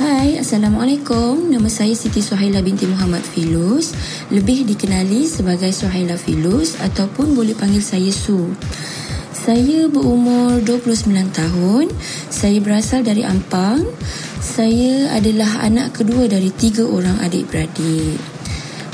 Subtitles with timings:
[0.00, 1.52] Hai, Assalamualaikum.
[1.52, 3.92] Nama saya Siti Suhaila binti Muhammad Filus.
[4.32, 8.48] Lebih dikenali sebagai Suhaila Filus ataupun boleh panggil saya Su.
[9.28, 11.04] Saya berumur 29
[11.36, 11.92] tahun.
[12.32, 13.84] Saya berasal dari Ampang.
[14.40, 18.39] Saya adalah anak kedua dari tiga orang adik-beradik.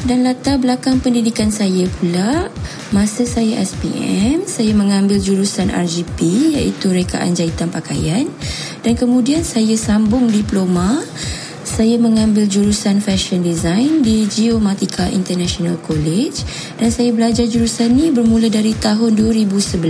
[0.07, 2.47] Dan latar belakang pendidikan saya pula,
[2.95, 8.31] masa saya SPM, saya mengambil jurusan RGP iaitu rekaan jahitan pakaian
[8.87, 11.03] dan kemudian saya sambung diploma
[11.67, 16.47] saya mengambil jurusan fashion design di Geomatica International College
[16.79, 19.83] dan saya belajar jurusan ni bermula dari tahun 2011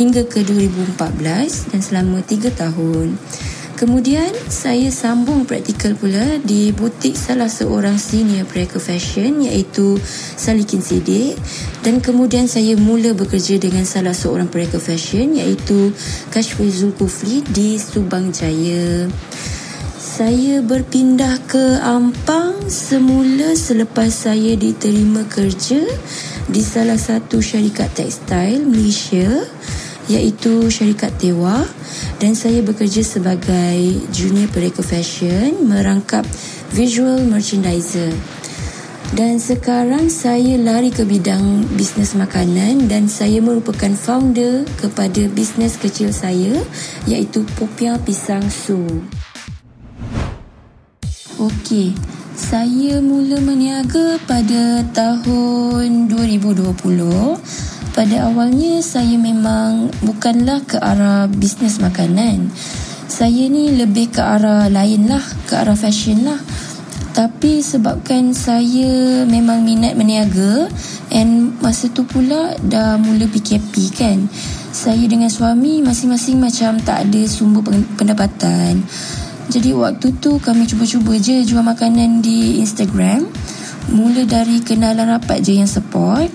[0.00, 3.20] hingga ke 2014 dan selama 3 tahun.
[3.82, 9.98] Kemudian saya sambung praktikal pula di butik salah seorang senior peraca fashion iaitu
[10.38, 11.34] Salikin Sidik
[11.82, 15.90] dan kemudian saya mula bekerja dengan salah seorang peraca fashion iaitu
[16.30, 19.10] Kashfi Zulkufli di Subang Jaya.
[19.98, 25.82] Saya berpindah ke Ampang semula selepas saya diterima kerja
[26.46, 29.42] di salah satu syarikat tekstil Malaysia
[30.10, 31.62] iaitu syarikat Tewa
[32.18, 33.78] dan saya bekerja sebagai
[34.10, 36.26] junior pereka fashion merangkap
[36.74, 38.10] visual merchandiser.
[39.12, 46.16] Dan sekarang saya lari ke bidang bisnes makanan dan saya merupakan founder kepada bisnes kecil
[46.16, 46.56] saya
[47.04, 48.80] iaitu Popia Pisang Su.
[51.36, 51.92] Okey,
[52.32, 62.48] saya mula meniaga pada tahun 2020 pada awalnya saya memang bukanlah ke arah bisnes makanan.
[63.04, 66.40] Saya ni lebih ke arah lain lah, ke arah fashion lah.
[67.12, 70.72] Tapi sebabkan saya memang minat meniaga
[71.12, 74.24] and masa tu pula dah mula PKP kan.
[74.72, 78.80] Saya dengan suami masing-masing macam tak ada sumber pendapatan.
[79.52, 83.28] Jadi waktu tu kami cuba-cuba je jual makanan di Instagram.
[83.92, 86.32] Mula dari kenalan rapat je yang support.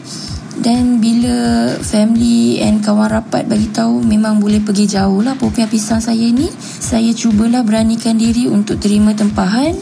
[0.58, 6.02] Dan bila family and kawan rapat bagi tahu memang boleh pergi jauh lah popiah pisang
[6.02, 9.78] saya ni, saya cubalah beranikan diri untuk terima tempahan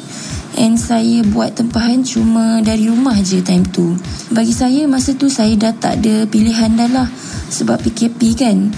[0.60, 3.96] and saya buat tempahan cuma dari rumah je time tu.
[4.32, 7.08] Bagi saya masa tu saya dah tak ada pilihan dah lah
[7.52, 8.72] sebab PKP kan.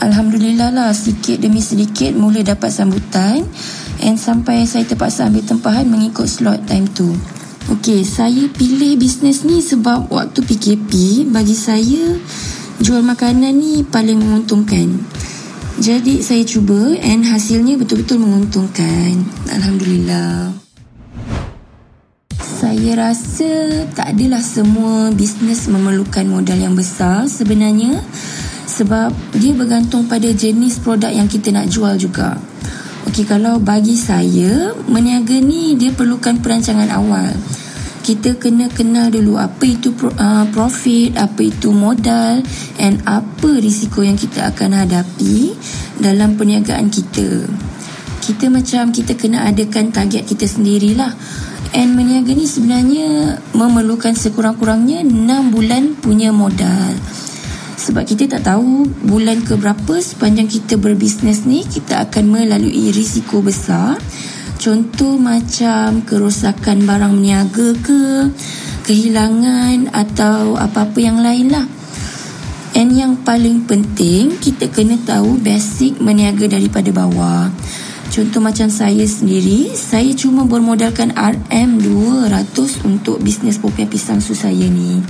[0.00, 3.44] Alhamdulillah lah sikit demi sedikit mula dapat sambutan
[4.00, 7.12] and sampai saya terpaksa ambil tempahan mengikut slot time tu.
[7.70, 12.18] Okey, saya pilih bisnes ni sebab waktu PKP bagi saya
[12.82, 14.98] jual makanan ni paling menguntungkan.
[15.78, 19.22] Jadi saya cuba and hasilnya betul-betul menguntungkan.
[19.54, 20.50] Alhamdulillah.
[22.42, 28.02] Saya rasa tak adalah semua bisnes memerlukan modal yang besar sebenarnya
[28.66, 32.34] sebab dia bergantung pada jenis produk yang kita nak jual juga.
[33.10, 37.34] Okey, kalau bagi saya, meniaga ni dia perlukan perancangan awal
[38.00, 42.40] kita kena kenal dulu apa itu uh, profit, apa itu modal
[42.80, 45.52] and apa risiko yang kita akan hadapi
[46.00, 47.44] dalam perniagaan kita.
[48.24, 51.12] Kita macam kita kena adakan target kita sendirilah.
[51.70, 56.98] And meniaga ni sebenarnya memerlukan sekurang-kurangnya 6 bulan punya modal.
[57.80, 63.40] Sebab kita tak tahu bulan ke berapa sepanjang kita berbisnes ni kita akan melalui risiko
[63.40, 63.96] besar
[64.60, 68.28] Contoh macam kerosakan barang meniaga ke,
[68.84, 71.64] kehilangan atau apa-apa yang lain lah.
[72.76, 77.48] And yang paling penting, kita kena tahu basic meniaga daripada bawah.
[78.12, 85.00] Contoh macam saya sendiri, saya cuma bermodalkan RM200 untuk bisnes popiah pisang su saya ni.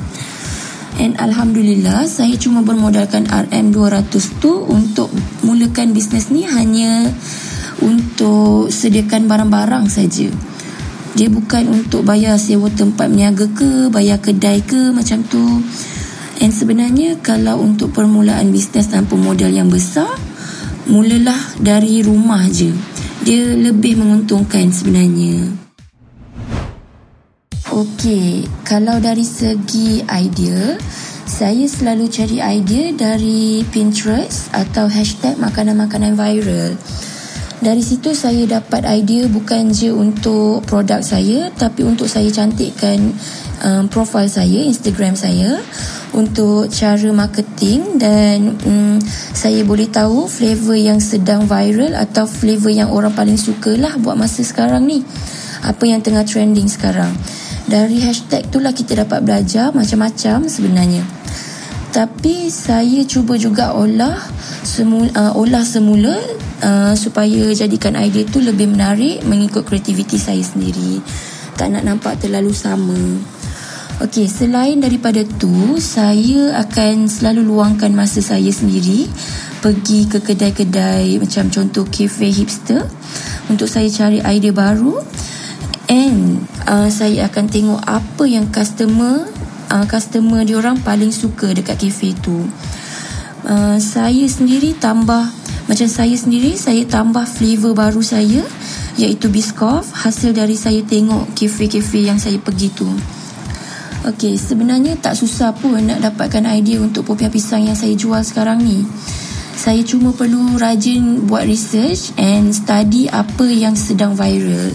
[1.01, 5.09] And Alhamdulillah, saya cuma bermodalkan RM200 tu untuk
[5.41, 7.09] mulakan bisnes ni hanya
[7.81, 10.29] untuk sediakan barang-barang saja.
[11.17, 15.65] Dia bukan untuk bayar sewa tempat meniaga ke, bayar kedai ke macam tu.
[16.45, 20.13] And sebenarnya kalau untuk permulaan bisnes tanpa modal yang besar,
[20.85, 22.77] mulalah dari rumah je.
[23.25, 25.60] Dia lebih menguntungkan sebenarnya.
[27.81, 30.77] Okey, kalau dari segi idea,
[31.25, 36.77] saya selalu cari idea dari Pinterest atau hashtag makanan-makanan viral.
[37.65, 43.17] Dari situ saya dapat idea bukan je untuk produk saya tapi untuk saya cantikkan
[43.65, 45.57] um, profil saya, Instagram saya
[46.13, 49.01] untuk cara marketing dan um,
[49.33, 54.21] saya boleh tahu flavor yang sedang viral atau flavor yang orang paling suka lah buat
[54.21, 55.01] masa sekarang ni.
[55.65, 57.17] Apa yang tengah trending sekarang.
[57.71, 61.07] Dari hashtag tu lah kita dapat belajar macam-macam sebenarnya.
[61.95, 64.19] Tapi saya cuba juga olah
[64.67, 66.19] semula, uh, olah semula
[66.67, 70.99] uh, supaya jadikan idea tu lebih menarik mengikut kreativiti saya sendiri.
[71.55, 72.99] Tak nak nampak terlalu sama.
[74.03, 79.07] Okey, selain daripada tu, saya akan selalu luangkan masa saya sendiri
[79.63, 82.83] pergi ke kedai-kedai macam contoh cafe hipster.
[83.47, 84.99] Untuk saya cari idea baru
[85.91, 89.27] and uh, saya akan tengok apa yang customer
[89.75, 92.47] uh, customer diorang paling suka dekat cafe tu.
[93.43, 95.27] Uh, saya sendiri tambah
[95.67, 98.47] macam saya sendiri saya tambah flavor baru saya
[99.01, 102.91] iaitu biscoff hasil dari saya tengok cafe-cafe yang saya pergi tu.
[104.01, 108.65] Okey, sebenarnya tak susah pun nak dapatkan idea untuk popiah pisang yang saya jual sekarang
[108.65, 108.81] ni.
[109.61, 114.73] Saya cuma perlu rajin buat research and study apa yang sedang viral.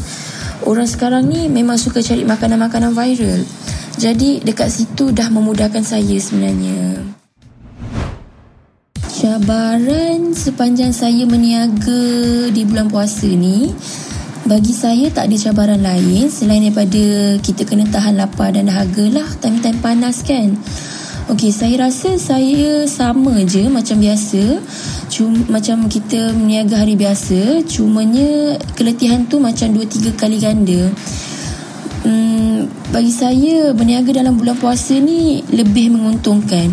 [0.63, 3.43] Orang sekarang ni memang suka cari makanan-makanan viral.
[3.99, 7.03] Jadi dekat situ dah memudahkan saya sebenarnya.
[9.15, 12.03] Cabaran sepanjang saya meniaga
[12.51, 13.71] di bulan puasa ni
[14.45, 19.25] bagi saya tak ada cabaran lain selain daripada kita kena tahan lapar dan dahaga lah
[19.41, 20.53] time-time panas kan.
[21.25, 24.61] Okey, saya rasa saya sama je macam biasa.
[25.09, 30.85] Cuma macam kita meniaga hari biasa, cumanya keletihan tu macam 2 3 kali ganda.
[32.05, 36.69] Hmm, bagi saya berniaga dalam bulan puasa ni lebih menguntungkan.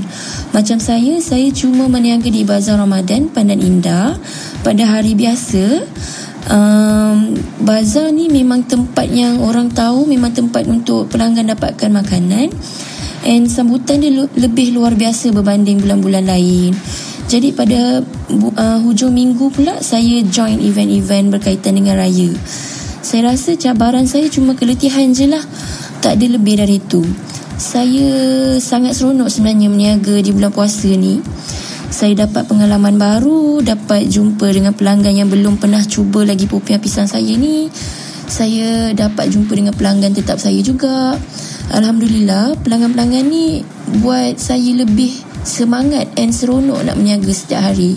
[0.53, 4.21] Macam saya, saya cuma berniaga di Bazar Ramadan Pandan Indah
[4.61, 5.81] pada hari biasa
[6.53, 7.33] um,
[7.65, 12.53] bazar ni memang tempat yang orang tahu memang tempat untuk pelanggan dapatkan makanan
[13.23, 16.75] and sambutan dia lebih luar biasa berbanding bulan-bulan lain.
[17.31, 22.29] Jadi pada uh, hujung minggu pula saya join event-event berkaitan dengan raya.
[23.03, 25.43] Saya rasa cabaran saya cuma keletihan je lah.
[26.03, 27.03] Tak ada lebih dari itu.
[27.57, 28.11] Saya
[28.59, 31.23] sangat seronok sebenarnya meniaga di bulan puasa ni.
[31.93, 37.07] Saya dapat pengalaman baru, dapat jumpa dengan pelanggan yang belum pernah cuba lagi popiah pisang
[37.07, 37.71] saya ni.
[38.27, 41.15] Saya dapat jumpa dengan pelanggan tetap saya juga.
[41.73, 43.65] Alhamdulillah, pelanggan-pelanggan ni
[44.05, 45.09] buat saya lebih
[45.41, 47.97] semangat and seronok nak meniaga setiap hari.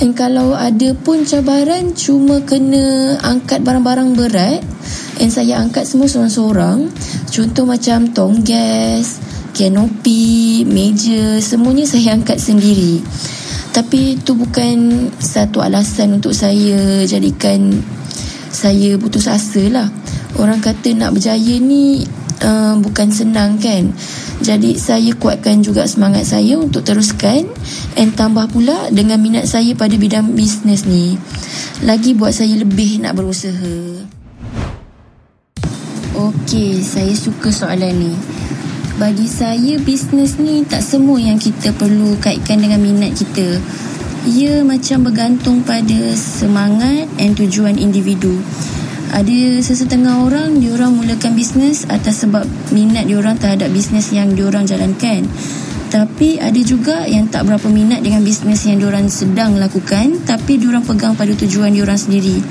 [0.00, 4.64] Dan kalau ada pun cabaran cuma kena angkat barang-barang berat
[5.20, 6.88] and saya angkat semua seorang-seorang.
[7.28, 9.20] Contoh macam tong gas,
[9.52, 13.04] kanopi, meja, semuanya saya angkat sendiri.
[13.76, 17.76] Tapi itu bukan satu alasan untuk saya jadikan
[18.48, 19.88] saya putus asa lah.
[20.40, 22.04] Orang kata nak berjaya ni
[22.42, 23.92] uh, bukan senang kan.
[24.44, 27.48] Jadi saya kuatkan juga semangat saya untuk teruskan
[27.96, 31.16] and tambah pula dengan minat saya pada bidang bisnes ni.
[31.84, 34.04] Lagi buat saya lebih nak berusaha.
[36.16, 38.14] Okey, saya suka soalan ni
[38.96, 43.60] bagi saya bisnes ni tak semua yang kita perlu kaitkan dengan minat kita.
[44.24, 48.40] Ia macam bergantung pada semangat dan tujuan individu.
[49.16, 55.24] Ada sesetengah orang diorang mulakan bisnes atas sebab minat diorang terhadap bisnes yang diorang jalankan.
[55.88, 60.84] Tapi ada juga yang tak berapa minat dengan bisnes yang diorang sedang lakukan tapi diorang
[60.84, 62.44] pegang pada tujuan diorang sendiri.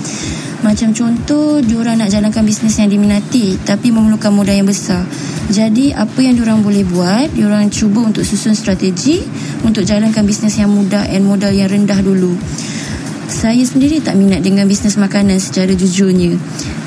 [0.65, 5.05] Macam contoh, diorang nak jalankan bisnes yang diminati tapi memerlukan modal yang besar.
[5.53, 9.21] Jadi, apa yang diorang boleh buat, diorang cuba untuk susun strategi
[9.61, 12.33] untuk jalankan bisnes yang mudah dan modal yang rendah dulu.
[13.25, 16.37] Saya sendiri tak minat dengan bisnes makanan secara jujurnya.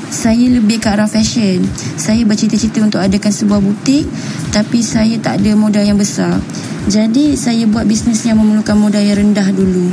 [0.07, 1.67] Saya lebih ke arah fashion.
[1.99, 4.07] Saya bercita-cita untuk adakan sebuah butik
[4.55, 6.39] tapi saya tak ada modal yang besar.
[6.87, 9.91] Jadi, saya buat bisnes yang memerlukan modal yang rendah dulu.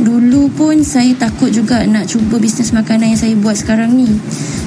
[0.00, 4.10] Dulu pun saya takut juga nak cuba bisnes makanan yang saya buat sekarang ni.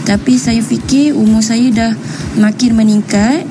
[0.08, 1.92] Tapi saya fikir umur saya dah
[2.40, 3.44] makin meningkat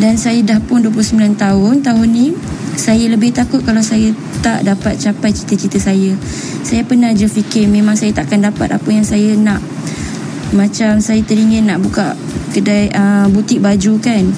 [0.00, 2.32] dan saya dah pun 29 tahun tahun ni.
[2.74, 4.10] Saya lebih takut kalau saya
[4.44, 6.12] tak dapat capai cita-cita saya.
[6.60, 9.64] Saya pernah je fikir memang saya takkan dapat apa yang saya nak.
[10.52, 12.12] Macam saya teringin nak buka
[12.52, 14.28] kedai uh, butik baju kan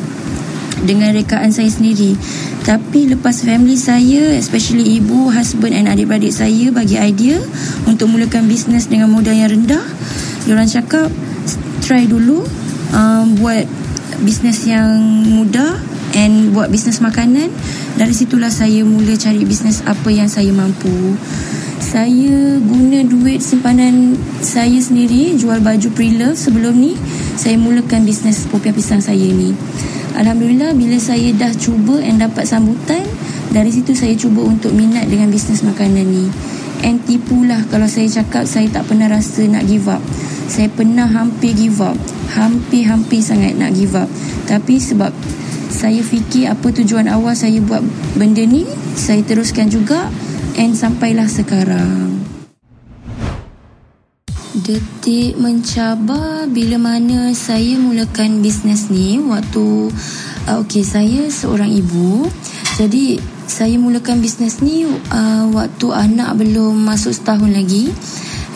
[0.86, 2.14] dengan rekaan saya sendiri.
[2.62, 7.42] Tapi lepas family saya, especially ibu, husband and adik-beradik saya bagi idea
[7.90, 9.82] untuk mulakan bisnes dengan modal yang rendah,
[10.46, 11.10] diorang cakap
[11.82, 12.46] try dulu
[12.94, 13.66] um, buat
[14.22, 15.02] bisnes yang
[15.34, 17.52] mudah and buat bisnes makanan.
[18.00, 21.14] Dari situlah saya mula cari bisnes apa yang saya mampu.
[21.76, 26.96] Saya guna duit simpanan saya sendiri jual baju pre-love sebelum ni.
[27.37, 29.52] Saya mulakan bisnes popiah pisang saya ni.
[30.16, 33.04] Alhamdulillah bila saya dah cuba and dapat sambutan
[33.52, 36.32] Dari situ saya cuba untuk minat dengan bisnes makanan ni
[36.80, 40.00] And tipulah kalau saya cakap saya tak pernah rasa nak give up
[40.49, 42.00] Saya pernah hampir give up
[42.32, 44.08] Hampir-hampir sangat nak give up
[44.49, 45.12] Tapi sebab
[45.76, 47.85] saya fikir apa tujuan awal saya buat
[48.16, 48.64] benda ni
[48.97, 50.09] Saya teruskan juga
[50.56, 52.16] and sampailah sekarang.
[54.56, 59.92] Detik mencabar bila mana saya mulakan bisnes ni waktu
[60.49, 62.25] uh, okey saya seorang ibu.
[62.80, 67.92] Jadi saya mulakan bisnes ni uh, waktu anak belum masuk setahun lagi.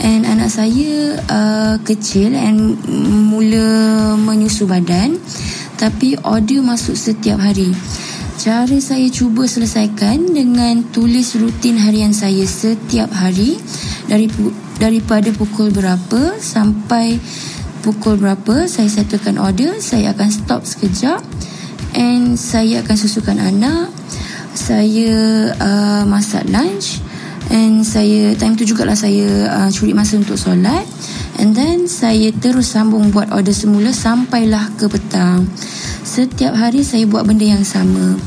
[0.00, 2.80] And anak saya uh, kecil and
[3.28, 5.20] mula menyusu badan
[5.80, 7.72] tapi order masuk setiap hari.
[8.36, 13.56] Cara saya cuba selesaikan dengan tulis rutin harian saya setiap hari.
[14.04, 14.28] Dari
[14.76, 17.16] daripada pukul berapa sampai
[17.80, 21.24] pukul berapa saya settlekan order saya akan stop sekejap.
[21.96, 23.88] And saya akan susukan anak
[24.52, 25.12] saya
[25.56, 27.00] uh, masak lunch.
[27.50, 30.86] And saya time tu jugalah saya uh, curi masa untuk solat
[31.40, 35.48] and then saya terus sambung buat order semula sampailah ke petang.
[36.04, 38.20] Setiap hari saya buat benda yang sama.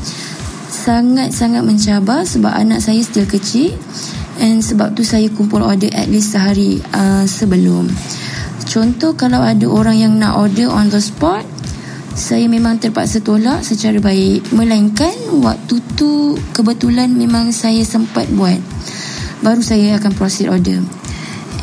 [0.68, 3.78] Sangat-sangat mencabar sebab anak saya still kecil
[4.42, 7.86] And sebab tu saya kumpul order at least sehari uh, sebelum.
[8.66, 11.46] Contoh kalau ada orang yang nak order on the spot
[12.14, 14.54] Saya memang terpaksa tolak secara baik.
[14.54, 18.62] Melainkan waktu tu kebetulan memang saya sempat buat.
[19.42, 21.03] Baru saya akan proceed order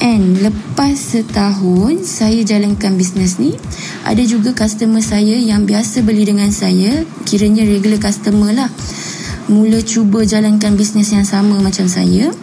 [0.01, 3.53] And lepas setahun saya jalankan bisnes ni
[4.01, 7.05] Ada juga customer saya yang biasa beli dengan saya.
[7.21, 8.69] Kiranya regular customer lah.
[9.45, 12.33] Mula cuba jalankan bisnes yang sama macam saya.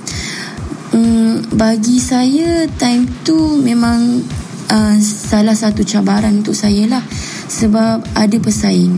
[0.95, 4.23] Um, bagi saya time tu memang
[4.71, 7.03] uh, salah satu cabaran untuk saya lah.
[7.51, 8.95] Sebab ada pesaing.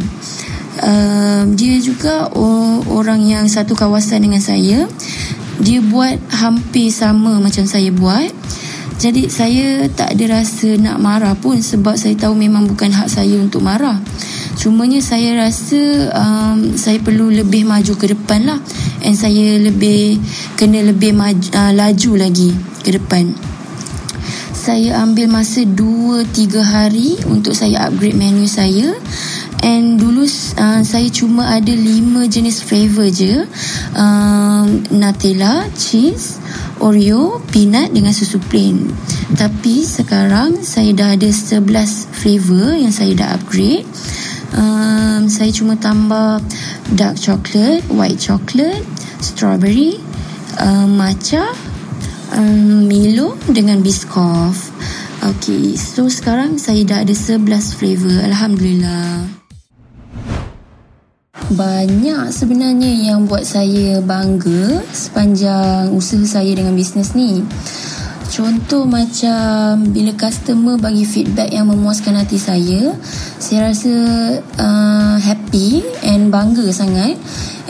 [0.85, 2.29] Uh, dia juga
[2.93, 4.85] orang yang satu kawasan dengan saya
[5.61, 8.33] dia buat hampir sama macam saya buat
[9.01, 13.41] jadi saya tak ada rasa nak marah pun sebab saya tahu memang bukan hak saya
[13.41, 13.97] untuk marah.
[14.61, 18.61] Cumanya saya rasa um, saya perlu lebih maju ke depan lah.
[19.01, 20.21] And saya lebih
[20.61, 22.53] kena lebih maju, uh, laju lagi
[22.85, 23.33] ke depan.
[24.53, 28.93] Saya ambil masa 2-3 hari untuk saya upgrade menu saya.
[29.65, 33.49] And dulu uh, saya cuma ada 5 jenis flavor je.
[33.97, 36.37] Um, Nutella, cheese,
[36.81, 38.89] Oreo, peanut dengan susu plain.
[39.37, 41.65] Tapi sekarang saya dah ada 11
[42.11, 43.85] flavor yang saya dah upgrade.
[44.57, 46.43] Um, saya cuma tambah
[46.97, 48.83] dark chocolate, white chocolate,
[49.23, 50.01] strawberry,
[50.59, 51.45] um, matcha,
[52.35, 54.73] um, Milo dengan Biscoff.
[55.21, 58.25] Okay, so sekarang saya dah ada 11 flavor.
[58.25, 59.40] Alhamdulillah
[61.51, 67.43] banyak sebenarnya yang buat saya bangga sepanjang usaha saya dengan bisnes ni.
[68.31, 72.95] Contoh macam bila customer bagi feedback yang memuaskan hati saya,
[73.43, 73.95] saya rasa
[74.55, 77.19] uh, happy and bangga sangat.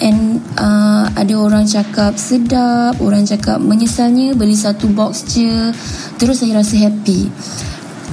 [0.00, 5.72] And uh, ada orang cakap sedap, orang cakap menyesalnya beli satu box je.
[6.20, 7.32] Terus saya rasa happy.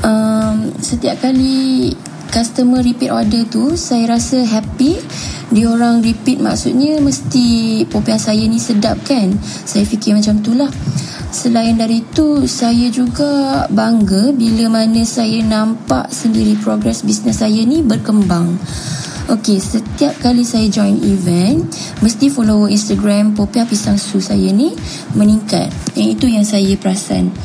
[0.08, 1.92] Um, setiap kali
[2.38, 5.02] customer repeat order tu, saya rasa happy
[5.50, 10.68] dia orang repeat maksudnya mesti popiah saya ni sedap kan saya fikir macam tu lah
[11.32, 17.80] selain dari tu saya juga bangga bila mana saya nampak sendiri progres bisnes saya ni
[17.80, 18.60] berkembang
[19.28, 21.68] Okey, setiap kali saya join event,
[22.00, 24.72] mesti follow Instagram Popiah Pisang Su saya ni
[25.20, 25.68] meningkat.
[26.00, 27.36] Yang itu yang saya perasan.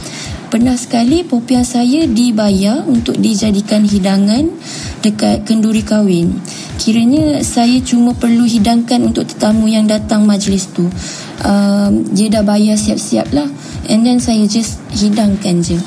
[0.52, 4.52] Pernah sekali popiah saya dibayar untuk dijadikan hidangan
[5.00, 6.44] dekat kenduri kahwin.
[6.76, 10.92] Kiranya saya cuma perlu hidangkan untuk tetamu yang datang majlis tu.
[11.40, 13.48] Um, dia dah bayar siap-siap lah.
[13.88, 15.80] And then saya just hidangkan je.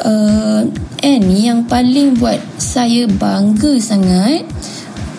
[0.00, 0.72] Uh,
[1.04, 4.48] and yang paling buat saya bangga sangat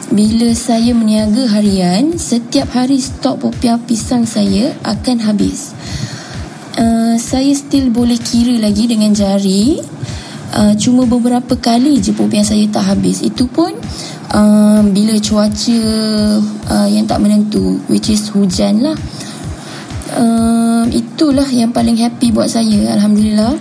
[0.10, 5.77] bila saya meniaga harian, setiap hari stok popiah pisang saya akan habis.
[6.78, 9.82] Uh, saya still boleh kira lagi dengan jari.
[10.54, 13.26] Uh, cuma beberapa kali je popiah saya tak habis.
[13.26, 13.74] Itu pun
[14.32, 15.82] uh, bila cuaca
[16.72, 18.98] uh, yang tak menentu which is hujan lah.
[20.14, 23.58] Uh, itulah yang paling happy buat saya Alhamdulillah.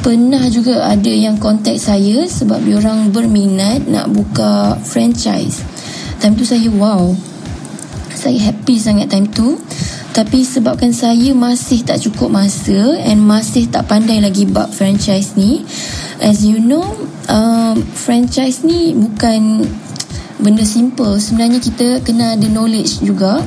[0.00, 5.64] Pernah juga ada yang contact saya sebab orang berminat nak buka franchise.
[6.22, 7.12] Time tu saya wow
[8.24, 9.60] saya happy sangat time tu
[10.14, 15.66] tapi sebabkan saya masih tak cukup masa and masih tak pandai lagi bab franchise ni,
[16.22, 16.86] as you know,
[17.26, 19.66] um, franchise ni bukan
[20.38, 21.18] benda simple.
[21.18, 23.42] Sebenarnya kita kena ada knowledge juga.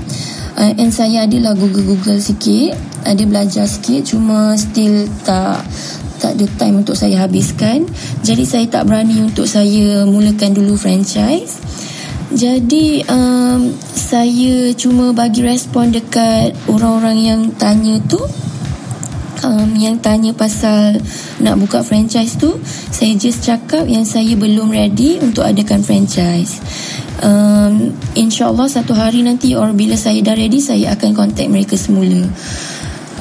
[0.60, 2.76] Uh, and saya adalah google-google sikit,
[3.08, 5.64] ada belajar sikit cuma still tak
[6.20, 7.88] tak ada time untuk saya habiskan.
[8.28, 11.64] Jadi saya tak berani untuk saya mulakan dulu franchise.
[12.28, 18.20] Jadi um, saya cuma bagi respon dekat orang-orang yang tanya tu.
[19.46, 20.98] Um, yang tanya pasal
[21.38, 22.58] nak buka franchise tu
[22.90, 26.58] saya just cakap yang saya belum ready untuk adakan franchise.
[27.22, 32.26] Um, insyaallah satu hari nanti or bila saya dah ready saya akan contact mereka semula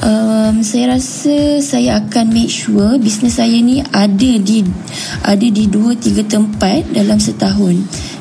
[0.03, 4.65] um, saya rasa saya akan make sure bisnes saya ni ada di
[5.23, 7.77] ada di dua tiga tempat dalam setahun.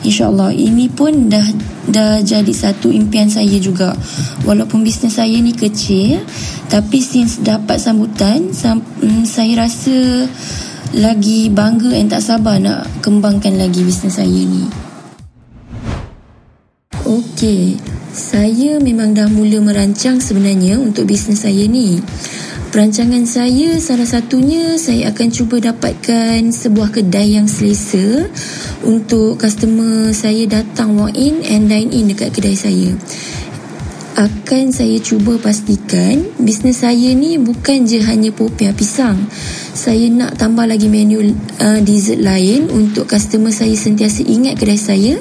[0.07, 0.55] Insyaallah.
[0.55, 1.47] Ini pun dah
[1.91, 3.93] dah jadi satu impian saya juga.
[4.47, 6.23] Walaupun bisnes saya ni kecil
[6.67, 8.51] tapi since dapat sambutan
[9.03, 10.27] um, saya rasa
[10.95, 14.67] lagi bangga dan tak sabar nak kembangkan lagi bisnes saya ni.
[17.07, 17.79] Okey,
[18.17, 22.01] saya memang dah mula merancang sebenarnya untuk bisnes saya ni.
[22.73, 28.25] Perancangan saya salah satunya saya akan cuba dapatkan sebuah kedai yang selesa
[28.89, 32.97] untuk customer saya datang walk in and dine in dekat kedai saya.
[34.17, 39.29] Akan saya cuba pastikan bisnes saya ni bukan je hanya popiah pisang.
[39.77, 41.21] Saya nak tambah lagi menu
[41.61, 45.21] uh, dessert lain untuk customer saya sentiasa ingat kedai saya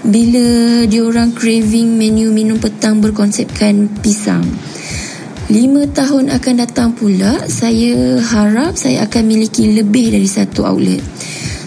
[0.00, 0.48] bila
[0.88, 4.48] diorang craving menu minum petang berkonsepkan pisang.
[5.52, 11.04] Lima tahun akan datang pula, saya harap saya akan miliki lebih dari satu outlet.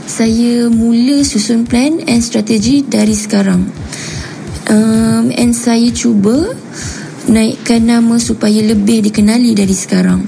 [0.09, 3.82] Saya mula susun plan and strategi dari sekarang.
[4.69, 6.55] Um, and saya cuba
[7.27, 10.23] naikkan nama supaya lebih dikenali dari sekarang.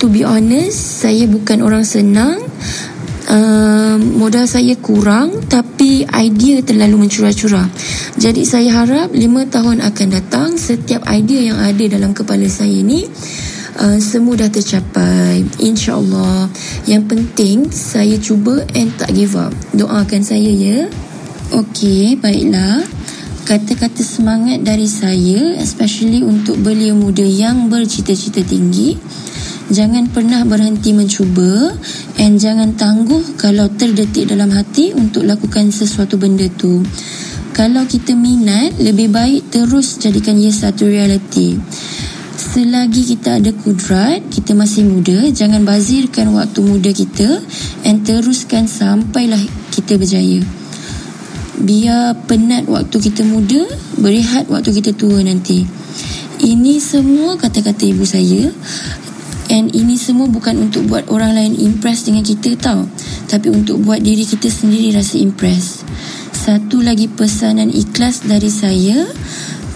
[0.00, 2.40] To be honest, saya bukan orang senang
[3.28, 7.68] uh, modal saya kurang tapi idea terlalu mencurah-curah.
[8.16, 13.04] Jadi saya harap lima tahun akan datang setiap idea yang ada dalam kepala saya ni
[13.80, 15.44] uh, semua dah tercapai.
[15.62, 16.48] InsyaAllah.
[16.88, 19.52] Yang penting saya cuba and tak give up.
[19.72, 20.88] Doakan saya ya.
[21.50, 22.99] Okey, baiklah.
[23.50, 28.94] Kata-kata semangat dari saya especially untuk belia muda yang bercita-cita tinggi.
[29.74, 31.74] Jangan pernah berhenti mencuba
[32.22, 36.78] and jangan tangguh kalau terdetik dalam hati untuk lakukan sesuatu benda tu.
[37.50, 41.58] Kalau kita minat, lebih baik terus jadikan ia satu reality.
[42.38, 47.42] Selagi kita ada kudrat, kita masih muda, jangan bazirkan waktu muda kita
[47.82, 49.42] and teruskan sampailah
[49.74, 50.38] kita berjaya.
[51.60, 53.68] Biar penat waktu kita muda,
[54.00, 55.68] berehat waktu kita tua nanti.
[56.40, 58.48] Ini semua kata-kata ibu saya
[59.50, 62.86] And ini semua bukan untuk buat orang lain impress dengan kita tau.
[63.26, 65.82] Tapi untuk buat diri kita sendiri rasa impress.
[66.30, 69.10] Satu lagi pesanan ikhlas dari saya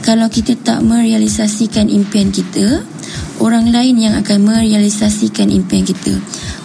[0.00, 2.86] Kalau kita tak merealisasikan impian kita
[3.42, 6.14] Orang lain yang akan merealisasikan impian kita.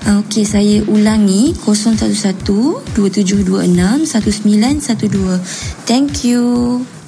[0.00, 1.50] Okey, saya ulangi
[2.94, 5.42] 011-2726-1912
[5.82, 6.99] Thank you.